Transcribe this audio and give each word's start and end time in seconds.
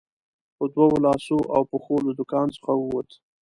په 0.57 0.63
دوو 0.73 1.01
لاسو 1.05 1.37
او 1.55 1.61
پښو 1.71 1.95
له 2.07 2.11
دوکان 2.19 2.47
څخه 2.55 2.71
ووت. 2.75 3.09